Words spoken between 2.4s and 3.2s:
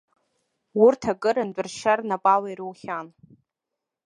ирухьан.